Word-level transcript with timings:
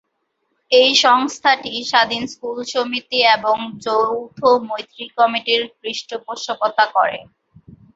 এই 0.71 0.91
সংস্থাটি 1.03 1.71
স্বাধীন 1.91 2.23
স্কুল 2.27 2.57
সমিতি 2.73 3.19
এবং 3.35 3.55
"যৌথ 3.85 4.37
মৈত্রী 4.67 5.05
কমিটির" 5.17 5.61
পৃষ্ঠপোষকতা 5.79 6.85
করে। 6.95 7.17